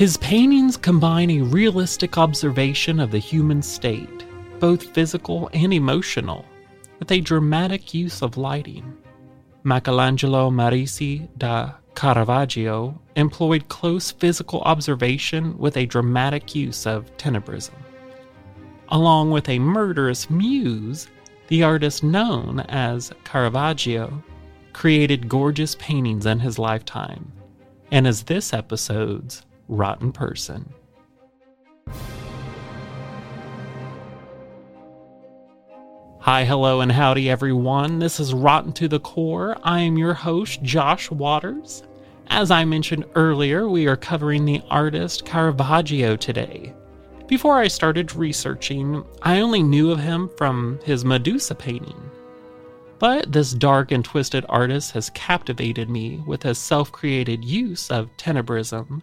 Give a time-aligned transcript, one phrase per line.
[0.00, 4.24] His paintings combine a realistic observation of the human state,
[4.58, 6.46] both physical and emotional,
[6.98, 8.96] with a dramatic use of lighting.
[9.62, 17.74] Michelangelo Merisi da Caravaggio employed close physical observation with a dramatic use of tenebrism.
[18.88, 21.08] Along with a murderous muse,
[21.48, 24.24] the artist known as Caravaggio
[24.72, 27.30] created gorgeous paintings in his lifetime,
[27.92, 30.68] and is this episode's rotten person.
[36.18, 38.00] Hi, hello, and howdy, everyone.
[38.00, 39.56] This is Rotten to the Core.
[39.62, 41.84] I am your host, Josh Waters.
[42.26, 46.74] As I mentioned earlier, we are covering the artist Caravaggio today.
[47.28, 52.10] Before I started researching, I only knew of him from his Medusa painting.
[52.98, 58.14] But this dark and twisted artist has captivated me with his self created use of
[58.16, 59.02] tenebrism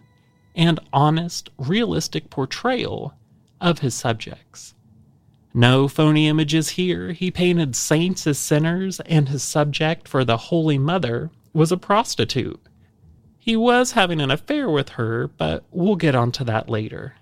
[0.58, 3.14] and honest, realistic portrayal
[3.60, 4.74] of his subjects.
[5.54, 7.12] No phony images here.
[7.12, 12.60] He painted saints as sinners, and his subject for the Holy Mother was a prostitute.
[13.38, 17.14] He was having an affair with her, but we'll get onto that later.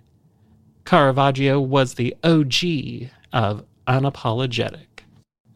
[0.85, 4.87] Caravaggio was the OG of unapologetic.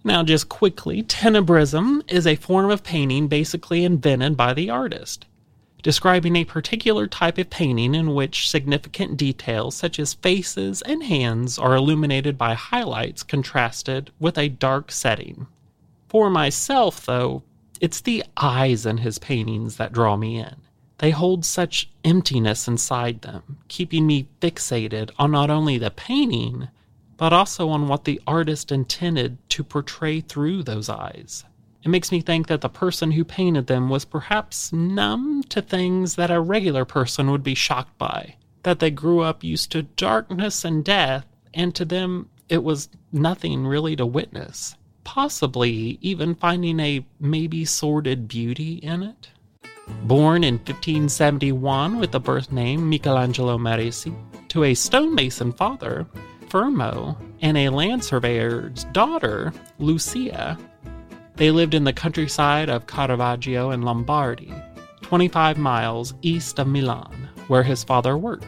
[0.04, 5.26] Now, just quickly, tenebrism is a form of painting basically invented by the artist
[5.82, 11.58] describing a particular type of painting in which significant details such as faces and hands
[11.58, 15.46] are illuminated by highlights contrasted with a dark setting.
[16.08, 17.42] For myself, though,
[17.80, 20.56] it's the eyes in his paintings that draw me in.
[20.98, 26.68] They hold such emptiness inside them, keeping me fixated on not only the painting,
[27.16, 31.44] but also on what the artist intended to portray through those eyes.
[31.82, 36.16] It makes me think that the person who painted them was perhaps numb to things
[36.16, 38.36] that a regular person would be shocked by.
[38.64, 41.24] That they grew up used to darkness and death,
[41.54, 44.76] and to them it was nothing really to witness.
[45.04, 49.30] Possibly even finding a maybe sordid beauty in it.
[50.04, 54.14] Born in 1571 with the birth name Michelangelo Merisi,
[54.48, 56.06] to a stonemason father,
[56.48, 60.58] Fermo, and a land surveyor's daughter, Lucia,
[61.40, 64.52] they lived in the countryside of Caravaggio in Lombardy,
[65.00, 68.44] 25 miles east of Milan, where his father worked.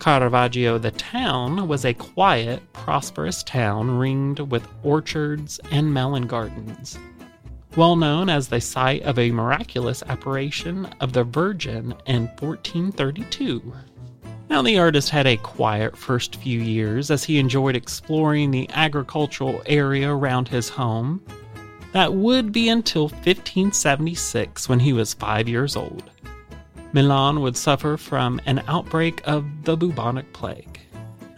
[0.00, 6.98] Caravaggio, the town, was a quiet, prosperous town ringed with orchards and melon gardens.
[7.74, 13.72] Well known as the site of a miraculous apparition of the Virgin in 1432.
[14.50, 19.62] Now, the artist had a quiet first few years as he enjoyed exploring the agricultural
[19.64, 21.22] area around his home
[21.92, 26.10] that would be until 1576 when he was five years old.
[26.92, 30.80] Milan would suffer from an outbreak of the bubonic plague.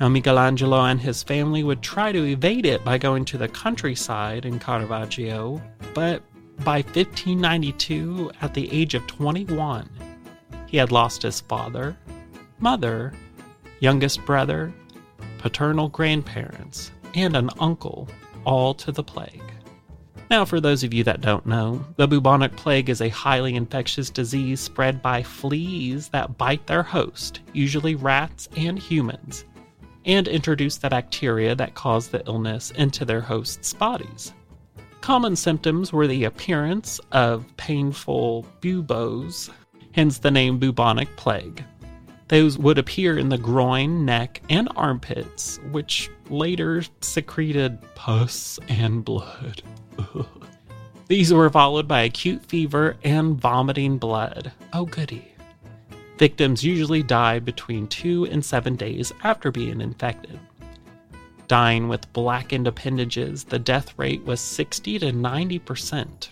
[0.01, 4.45] Now, Michelangelo and his family would try to evade it by going to the countryside
[4.45, 5.61] in Caravaggio,
[5.93, 6.23] but
[6.65, 9.89] by 1592, at the age of 21,
[10.67, 11.97] he had lost his father,
[12.61, 13.13] mother,
[13.81, 14.73] youngest brother,
[15.39, 18.09] paternal grandparents, and an uncle,
[18.45, 19.43] all to the plague.
[20.31, 24.11] Now, for those of you that don't know, the bubonic plague is a highly infectious
[24.11, 29.47] disease spread by fleas that bite their host, usually rats and humans,
[30.05, 34.35] and introduce the bacteria that cause the illness into their hosts' bodies.
[35.01, 39.49] Common symptoms were the appearance of painful buboes,
[39.93, 41.65] hence the name bubonic plague.
[42.29, 49.63] Those would appear in the groin, neck, and armpits, which later secreted pus and blood.
[51.09, 54.53] These were followed by acute fever and vomiting blood.
[54.73, 55.33] Oh, goody.
[56.19, 60.39] Victims usually die between two and seven days after being infected.
[61.47, 66.31] Dying with blackened appendages, the death rate was 60 to 90 percent.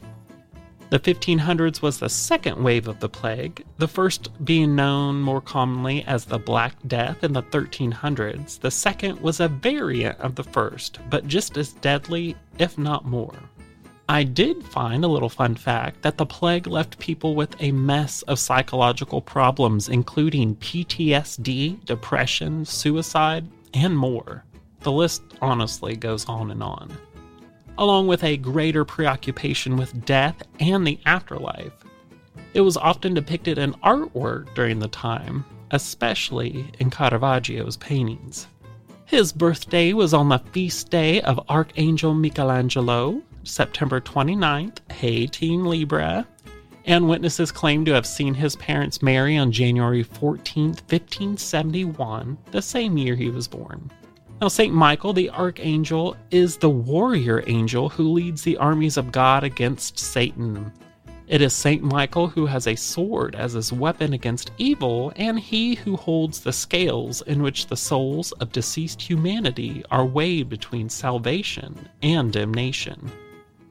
[0.88, 6.04] The 1500s was the second wave of the plague, the first being known more commonly
[6.04, 8.60] as the Black Death in the 1300s.
[8.60, 13.34] The second was a variant of the first, but just as deadly, if not more.
[14.08, 18.22] I did find a little fun fact that the plague left people with a mess
[18.22, 24.44] of psychological problems, including PTSD, depression, suicide, and more.
[24.80, 26.96] The list honestly goes on and on.
[27.78, 31.72] Along with a greater preoccupation with death and the afterlife.
[32.54, 38.46] It was often depicted in artwork during the time, especially in Caravaggio's paintings.
[39.04, 46.26] His birthday was on the feast day of Archangel Michelangelo, September 29th, Hey Team Libra,
[46.84, 52.98] and witnesses claim to have seen his parents marry on January 14th, 1571, the same
[52.98, 53.90] year he was born.
[54.40, 54.74] Now, St.
[54.74, 60.72] Michael, the archangel, is the warrior angel who leads the armies of God against Satan.
[61.26, 61.82] It is St.
[61.82, 66.52] Michael who has a sword as his weapon against evil, and he who holds the
[66.52, 73.10] scales in which the souls of deceased humanity are weighed between salvation and damnation.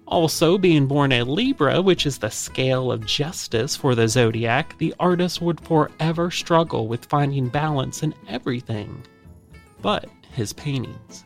[0.07, 4.93] Also, being born a Libra, which is the scale of justice for the zodiac, the
[4.99, 9.03] artist would forever struggle with finding balance in everything
[9.85, 11.25] but his paintings.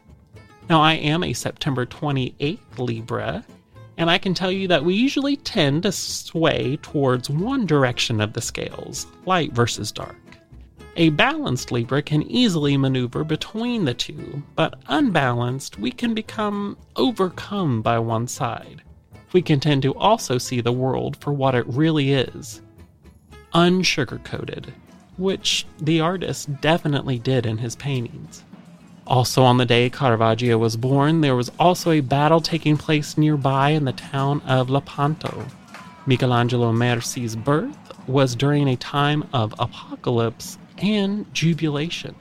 [0.70, 3.46] Now, I am a September 28th Libra,
[3.98, 8.34] and I can tell you that we usually tend to sway towards one direction of
[8.34, 10.18] the scales, light versus dark.
[11.00, 17.82] A balanced Libra can easily maneuver between the two, but unbalanced, we can become overcome
[17.82, 18.82] by one side.
[19.32, 22.62] We can tend to also see the world for what it really is
[23.54, 24.74] unsugarcoated,
[25.18, 28.44] which the artist definitely did in his paintings.
[29.08, 33.70] Also, on the day Caravaggio was born, there was also a battle taking place nearby
[33.70, 35.46] in the town of Lepanto.
[36.06, 42.16] Michelangelo Merisi's birth was during a time of apocalypse and jubilation.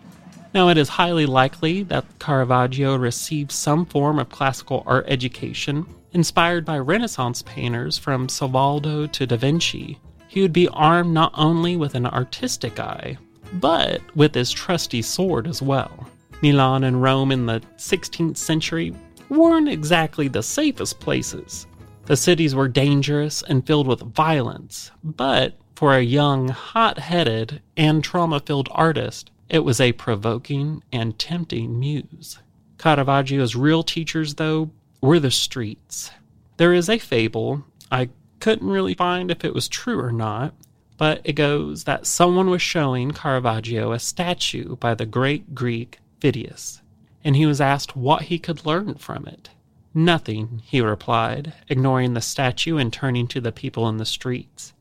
[0.54, 6.64] Now, it is highly likely that Caravaggio received some form of classical art education inspired
[6.64, 9.98] by Renaissance painters from Salvador to Da Vinci.
[10.26, 13.18] He would be armed not only with an artistic eye,
[13.54, 16.08] but with his trusty sword as well.
[16.42, 18.94] Milan and Rome in the 16th century
[19.28, 21.66] weren't exactly the safest places.
[22.06, 28.02] The cities were dangerous and filled with violence, but for a young, hot headed, and
[28.02, 32.40] trauma filled artist, it was a provoking and tempting muse.
[32.78, 36.10] Caravaggio's real teachers, though, were the streets.
[36.56, 38.08] There is a fable, I
[38.40, 40.52] couldn't really find if it was true or not,
[40.96, 46.80] but it goes that someone was showing Caravaggio a statue by the great Greek Phidias,
[47.22, 49.50] and he was asked what he could learn from it.
[49.94, 54.72] Nothing, he replied, ignoring the statue and turning to the people in the streets.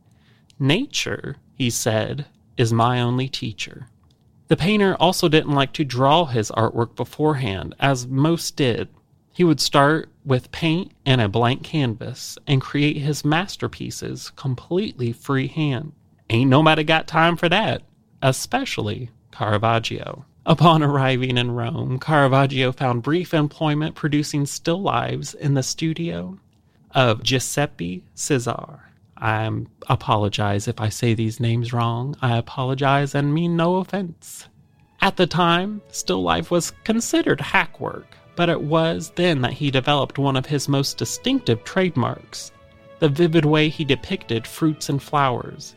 [0.59, 2.25] Nature, he said,
[2.57, 3.87] is my only teacher.
[4.47, 8.87] The painter also didn't like to draw his artwork beforehand, as most did.
[9.33, 15.91] He would start with paint and a blank canvas and create his masterpieces completely freehand.
[16.29, 17.83] Ain't nobody got time for that,
[18.21, 20.25] especially Caravaggio.
[20.45, 26.39] Upon arriving in Rome, Caravaggio found brief employment producing still lives in the studio
[26.91, 28.86] of Giuseppe Cesare.
[29.19, 29.49] I
[29.89, 32.15] apologize if I say these names wrong.
[32.21, 34.47] I apologize and mean no offense.
[35.01, 39.71] At the time, still life was considered hack work, but it was then that he
[39.71, 42.51] developed one of his most distinctive trademarks
[42.99, 45.75] the vivid way he depicted fruits and flowers,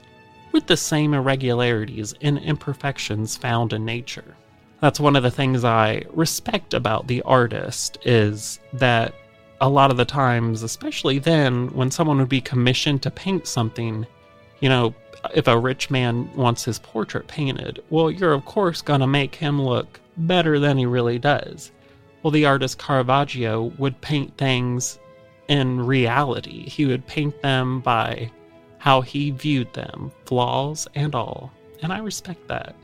[0.52, 4.36] with the same irregularities and imperfections found in nature.
[4.80, 9.14] That's one of the things I respect about the artist is that
[9.60, 14.06] a lot of the times, especially then, when someone would be commissioned to paint something,
[14.60, 14.94] you know,
[15.34, 19.34] if a rich man wants his portrait painted, well, you're of course going to make
[19.34, 21.72] him look better than he really does.
[22.22, 24.98] Well, the artist Caravaggio would paint things
[25.48, 26.68] in reality.
[26.68, 28.30] He would paint them by
[28.78, 31.52] how he viewed them, flaws and all.
[31.82, 32.74] And I respect that.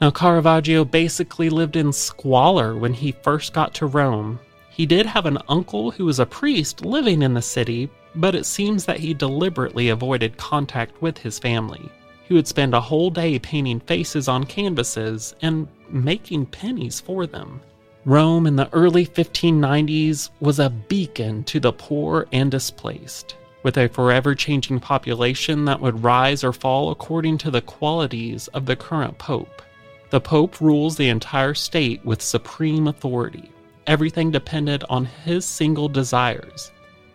[0.00, 4.38] Now, Caravaggio basically lived in squalor when he first got to Rome,
[4.76, 8.44] he did have an uncle who was a priest living in the city, but it
[8.44, 11.88] seems that he deliberately avoided contact with his family.
[12.28, 17.62] He would spend a whole day painting faces on canvases and making pennies for them.
[18.04, 23.88] Rome in the early 1590s was a beacon to the poor and displaced, with a
[23.88, 29.16] forever changing population that would rise or fall according to the qualities of the current
[29.16, 29.62] pope.
[30.10, 33.50] The pope rules the entire state with supreme authority,
[33.86, 36.72] everything depended on his single desires.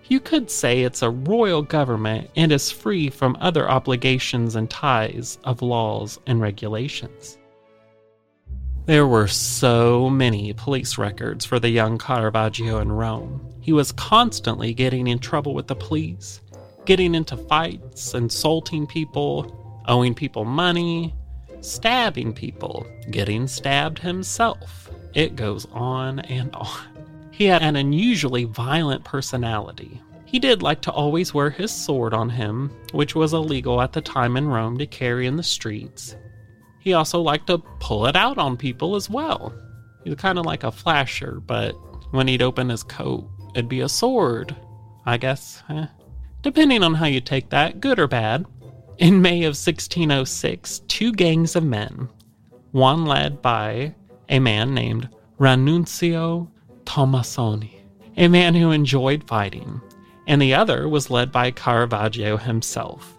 [0.08, 5.40] You could say it's a royal government and is free from other obligations and ties
[5.46, 7.38] of laws and regulations.
[8.88, 13.40] There were so many police records for the young Caravaggio in Rome.
[13.62, 16.42] He was constantly getting in trouble with the police,
[16.86, 21.16] getting into fights, insulting people, owing people money,
[21.62, 24.91] stabbing people, getting stabbed himself.
[25.14, 26.88] It goes on and on.
[27.32, 30.02] He had an unusually violent personality.
[30.26, 34.02] He did like to always wear his sword on him, which was illegal at the
[34.02, 36.16] time in Rome to carry in the streets.
[36.80, 39.54] He also liked to pull it out on people as well.
[40.04, 41.74] He was kind of like a flasher, but
[42.12, 44.56] when he'd open his coat, it'd be a sword.
[45.06, 45.88] I guess, eh?
[46.44, 48.46] depending on how you take that, good or bad.
[48.98, 52.08] In May of 1606, two gangs of men,
[52.72, 53.96] one led by
[54.32, 55.10] a man named
[55.40, 56.50] Ranunzio
[56.86, 57.82] Tomassoni,
[58.18, 59.82] a man who enjoyed fighting,
[60.26, 63.18] and the other was led by Caravaggio himself.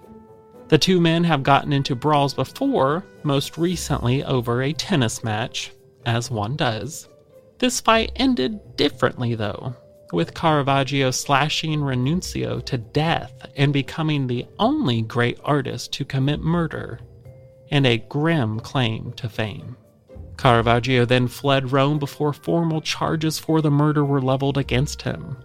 [0.69, 5.71] The two men have gotten into brawls before, most recently over a tennis match,
[6.07, 7.09] as one does.
[7.59, 9.77] This fight ended differently, though,
[10.15, 17.01] with Caravaggio slashing Ranunzio to death and becoming the only great artist to commit murder,
[17.71, 19.77] and a grim claim to fame.
[20.43, 25.37] Caravaggio then fled Rome before formal charges for the murder were leveled against him.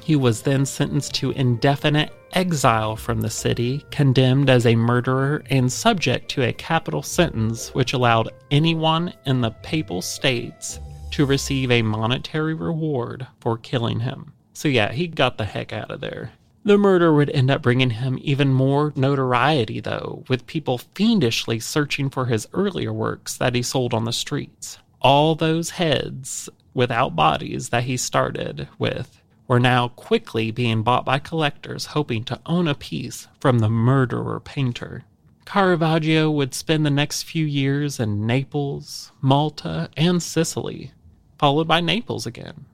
[0.00, 5.70] He was then sentenced to indefinite exile from the city, condemned as a murderer, and
[5.70, 11.82] subject to a capital sentence which allowed anyone in the Papal States to receive a
[11.82, 14.32] monetary reward for killing him.
[14.54, 16.32] So, yeah, he got the heck out of there.
[16.66, 22.10] The murder would end up bringing him even more notoriety, though, with people fiendishly searching
[22.10, 24.78] for his earlier works that he sold on the streets.
[25.00, 31.20] All those heads without bodies that he started with were now quickly being bought by
[31.20, 35.04] collectors hoping to own a piece from the murderer painter.
[35.44, 40.90] Caravaggio would spend the next few years in Naples, Malta, and Sicily,
[41.38, 42.64] followed by Naples again.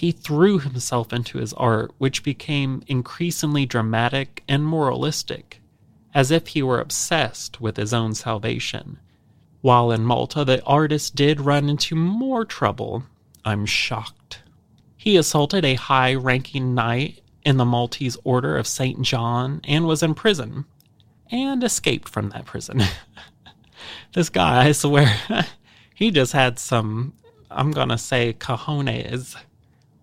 [0.00, 5.60] He threw himself into his art, which became increasingly dramatic and moralistic,
[6.14, 8.98] as if he were obsessed with his own salvation.
[9.60, 13.02] While in Malta, the artist did run into more trouble.
[13.44, 14.42] I'm shocked.
[14.96, 19.02] He assaulted a high ranking knight in the Maltese Order of St.
[19.02, 20.64] John and was in prison,
[21.30, 22.80] and escaped from that prison.
[24.14, 25.14] this guy, I swear,
[25.94, 27.12] he just had some,
[27.50, 29.36] I'm gonna say, cojones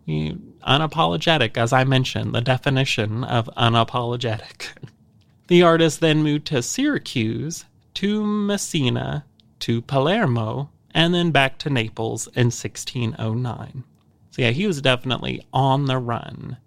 [0.08, 4.70] unapologetic, as I mentioned, the definition of unapologetic.
[5.48, 9.26] the artist then moved to Syracuse, to Messina,
[9.60, 13.84] to Palermo, and then back to Naples in 1609.
[14.32, 16.58] So, yeah, he was definitely on the run.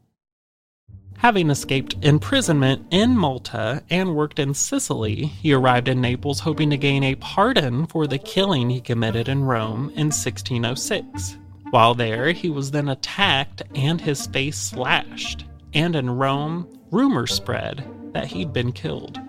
[1.19, 6.79] Having escaped imprisonment in Malta and worked in Sicily, he arrived in Naples hoping to
[6.79, 11.37] gain a pardon for the killing he committed in Rome in 1606.
[11.71, 17.85] While there, he was then attacked and his face slashed, and in Rome, rumors spread
[18.13, 19.21] that he'd been killed.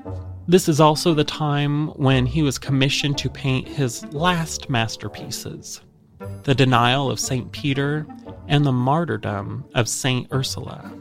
[0.47, 5.81] This is also the time when he was commissioned to paint his last masterpieces
[6.43, 7.51] The Denial of St.
[7.51, 8.07] Peter
[8.47, 10.27] and The Martyrdom of St.
[10.33, 10.91] Ursula.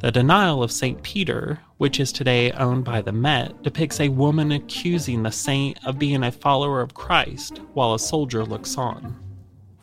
[0.00, 1.02] The Denial of St.
[1.02, 5.98] Peter, which is today owned by the Met, depicts a woman accusing the saint of
[5.98, 9.27] being a follower of Christ while a soldier looks on.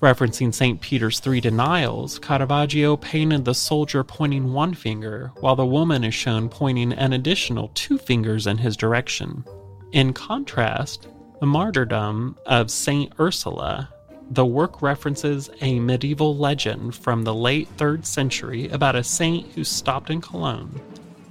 [0.05, 0.79] Referencing St.
[0.81, 6.47] Peter's three denials, Caravaggio painted the soldier pointing one finger, while the woman is shown
[6.47, 9.43] pointing an additional two fingers in his direction.
[9.93, 11.07] In contrast,
[11.39, 13.13] the martyrdom of St.
[13.19, 13.89] Ursula,
[14.29, 19.63] the work references a medieval legend from the late 3rd century about a saint who
[19.63, 20.79] stopped in Cologne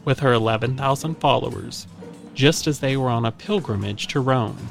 [0.05, 1.87] with her 11,000 followers
[2.35, 4.69] just as they were on a pilgrimage to Rome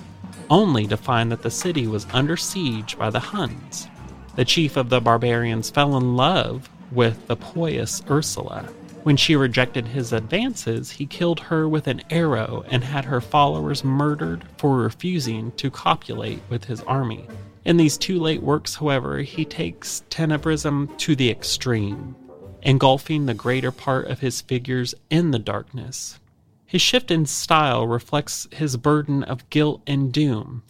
[0.49, 3.87] only to find that the city was under siege by the Huns.
[4.35, 8.69] The chief of the barbarians fell in love with the pious Ursula.
[9.03, 13.83] When she rejected his advances, he killed her with an arrow and had her followers
[13.83, 17.27] murdered for refusing to copulate with his army.
[17.65, 22.15] In these two late works, however, he takes tenebrism to the extreme,
[22.61, 26.19] engulfing the greater part of his figures in the darkness.
[26.65, 30.63] His shift in style reflects his burden of guilt and doom,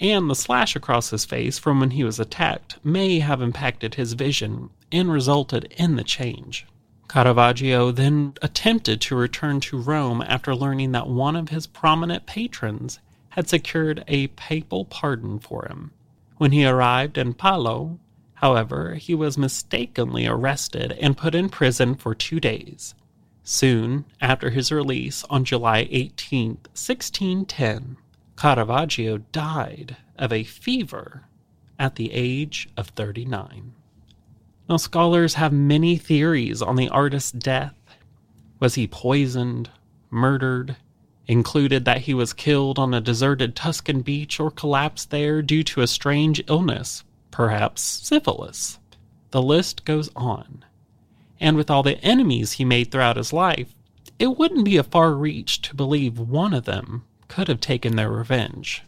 [0.00, 4.14] and the slash across his face from when he was attacked may have impacted his
[4.14, 6.66] vision and resulted in the change.
[7.08, 12.98] Caravaggio then attempted to return to Rome after learning that one of his prominent patrons
[13.30, 15.92] had secured a papal pardon for him.
[16.38, 17.98] When he arrived in Palo,
[18.34, 22.94] however, he was mistakenly arrested and put in prison for two days.
[23.44, 27.96] Soon after his release on July 18, 1610,
[28.36, 31.24] Caravaggio died of a fever
[31.78, 33.72] at the age of 39.
[34.68, 37.74] Now, scholars have many theories on the artist's death.
[38.60, 39.70] Was he poisoned,
[40.10, 40.76] murdered,
[41.26, 45.82] included that he was killed on a deserted Tuscan beach or collapsed there due to
[45.82, 48.78] a strange illness, perhaps syphilis?
[49.30, 50.64] The list goes on.
[51.40, 53.74] And with all the enemies he made throughout his life,
[54.18, 58.10] it wouldn't be a far reach to believe one of them could have taken their
[58.10, 58.82] revenge.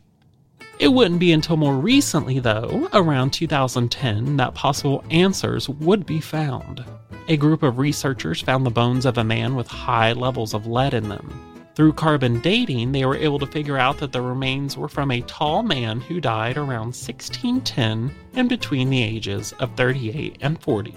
[0.79, 6.85] It wouldn't be until more recently, though, around 2010, that possible answers would be found.
[7.29, 10.93] A group of researchers found the bones of a man with high levels of lead
[10.93, 11.57] in them.
[11.75, 15.23] Through carbon dating, they were able to figure out that the remains were from a
[15.23, 20.95] tall man who died around 1610 and between the ages of 38 and 40.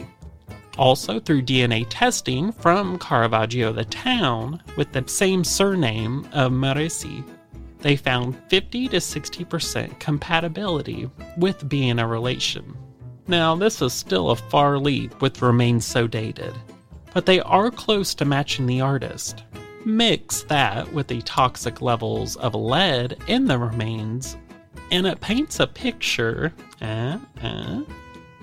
[0.79, 7.21] Also, through DNA testing from Caravaggio the town with the same surname of Merisi,
[7.79, 12.77] they found 50 to 60% compatibility with being a relation.
[13.27, 16.53] Now, this is still a far leap with remains so dated,
[17.13, 19.43] but they are close to matching the artist.
[19.83, 24.38] Mix that with the toxic levels of lead in the remains,
[24.91, 27.81] and it paints a picture uh, uh,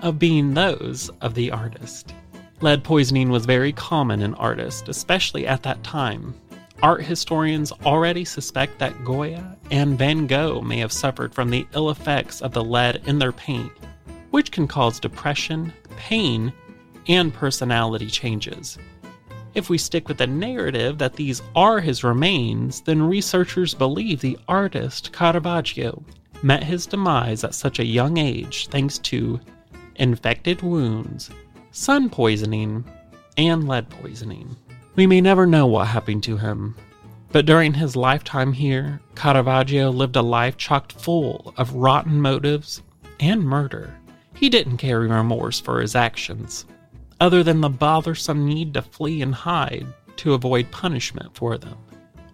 [0.01, 2.13] of being those of the artist.
[2.61, 6.33] Lead poisoning was very common in artists, especially at that time,
[6.83, 11.89] Art historians already suspect that Goya and Van Gogh may have suffered from the ill
[11.89, 13.71] effects of the lead in their paint,
[14.29, 16.53] which can cause depression, pain,
[17.07, 18.77] and personality changes.
[19.55, 24.37] If we stick with the narrative that these are his remains, then researchers believe the
[24.47, 26.03] artist Caravaggio
[26.43, 29.39] met his demise at such a young age thanks to
[29.95, 31.31] infected wounds,
[31.77, 32.83] sun poisoning,
[33.37, 34.55] and lead poisoning.
[34.95, 36.75] We may never know what happened to him,
[37.31, 42.81] but during his lifetime here, Caravaggio lived a life chocked full of rotten motives
[43.19, 43.93] and murder.
[44.33, 46.65] He didn't carry remorse for his actions,
[47.21, 51.77] other than the bothersome need to flee and hide to avoid punishment for them.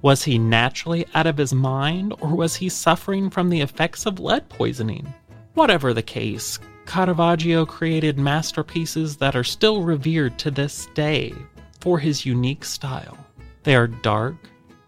[0.02, 4.22] Was he naturally out of his mind, or was he suffering from the effects of
[4.22, 5.14] lead poisoning?
[5.54, 11.34] Whatever the case, Caravaggio created masterpieces that are still revered to this day
[11.80, 13.18] for his unique style.
[13.64, 14.36] They are dark,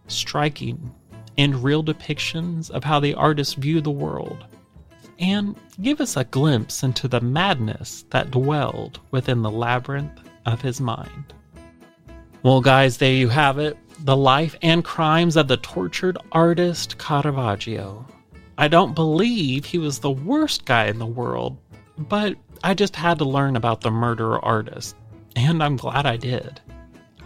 [0.07, 0.93] striking,
[1.37, 4.45] and real depictions of how the artist viewed the world,
[5.19, 10.79] and give us a glimpse into the madness that dwelled within the labyrinth of his
[10.79, 11.33] mind.
[12.43, 18.05] Well, guys, there you have it the life and crimes of the tortured artist Caravaggio.
[18.57, 21.57] I don't believe he was the worst guy in the world,
[21.97, 24.95] but I just had to learn about the murderer artist,
[25.35, 26.61] and I'm glad I did.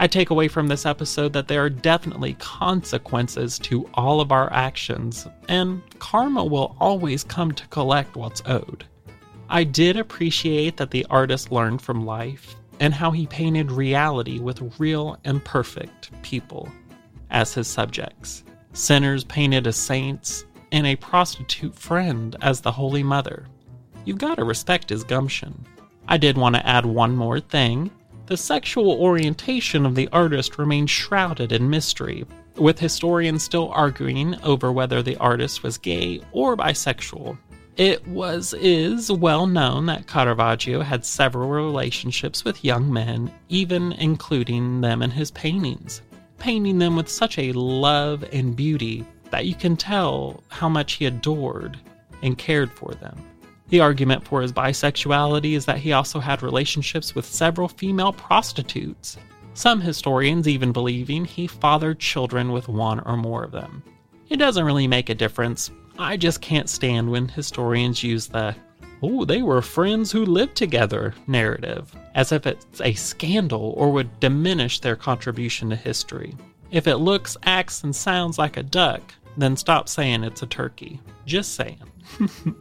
[0.02, 4.52] I take away from this episode that there are definitely consequences to all of our
[4.54, 8.86] actions, and karma will always come to collect what's owed.
[9.50, 14.80] I did appreciate that the artist learned from life and how he painted reality with
[14.80, 16.70] real imperfect people
[17.30, 18.44] as his subjects.
[18.74, 23.48] Sinners painted as saints, and a prostitute friend as the Holy Mother.
[24.06, 25.66] You've got to respect his gumption.
[26.08, 27.92] I did want to add one more thing
[28.30, 32.26] the sexual orientation of the artist remains shrouded in mystery,
[32.58, 37.36] with historians still arguing over whether the artist was gay or bisexual.
[37.76, 44.82] It was is well known that Caravaggio had several relationships with young men, even including
[44.82, 46.04] them in his paintings,
[46.38, 51.06] painting them with such a love and beauty that you can tell how much he
[51.06, 51.80] adored
[52.22, 53.18] and cared for them.
[53.70, 59.18] The argument for his bisexuality is that he also had relationships with several female prostitutes,
[59.54, 63.84] some historians even believing he fathered children with one or more of them.
[64.30, 65.70] It doesn't really make a difference.
[66.00, 68.56] I just can't stand when historians use the,
[69.04, 74.20] oh, they were friends who lived together narrative, as if it's a scandal or would
[74.20, 76.36] diminish their contribution to history.
[76.72, 79.02] If it looks, acts, and sounds like a duck,
[79.38, 81.00] then stop saying it's a turkey.
[81.26, 81.82] Just saying.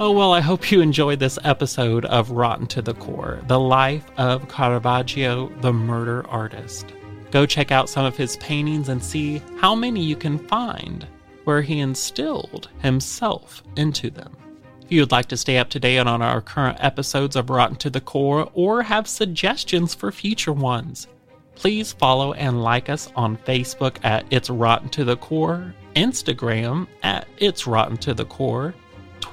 [0.00, 4.04] Oh, well, I hope you enjoyed this episode of Rotten to the Core The Life
[4.16, 6.92] of Caravaggio, the Murder Artist.
[7.30, 11.06] Go check out some of his paintings and see how many you can find
[11.44, 14.36] where he instilled himself into them.
[14.82, 17.76] If you would like to stay up to date on our current episodes of Rotten
[17.76, 21.06] to the Core or have suggestions for future ones,
[21.54, 27.28] please follow and like us on Facebook at It's Rotten to the Core, Instagram at
[27.38, 28.74] It's Rotten to the Core,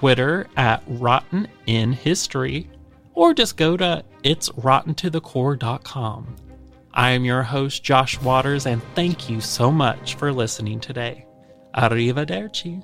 [0.01, 2.67] Twitter at Rotten in History,
[3.13, 6.35] or just go to itsrottentothecore.com.
[6.91, 11.27] I am your host, Josh Waters, and thank you so much for listening today.
[11.75, 12.83] Arrivederci.